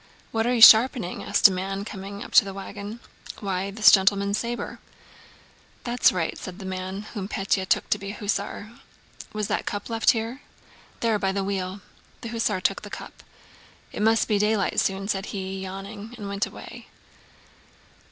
"What 0.31 0.47
are 0.47 0.53
you 0.55 0.63
sharpening?" 0.63 1.23
asked 1.23 1.47
a 1.47 1.51
man 1.51 1.85
coming 1.85 2.23
up 2.23 2.31
to 2.31 2.43
the 2.43 2.55
wagon. 2.55 3.01
"Why, 3.39 3.69
this 3.69 3.91
gentleman's 3.91 4.39
saber." 4.39 4.79
"That's 5.83 6.11
right," 6.11 6.35
said 6.39 6.57
the 6.57 6.65
man, 6.65 7.03
whom 7.13 7.27
Pétya 7.27 7.69
took 7.69 7.87
to 7.91 7.99
be 7.99 8.07
an 8.09 8.15
hussar. 8.15 8.71
"Was 9.31 9.47
the 9.47 9.61
cup 9.61 9.91
left 9.91 10.09
here?" 10.13 10.41
"There, 11.01 11.19
by 11.19 11.31
the 11.31 11.43
wheel!" 11.43 11.81
The 12.21 12.29
hussar 12.29 12.59
took 12.61 12.81
the 12.81 12.89
cup. 12.89 13.21
"It 13.91 14.01
must 14.01 14.27
be 14.27 14.39
daylight 14.39 14.79
soon," 14.79 15.07
said 15.07 15.27
he, 15.27 15.59
yawning, 15.61 16.15
and 16.17 16.27
went 16.27 16.47
away. 16.47 16.87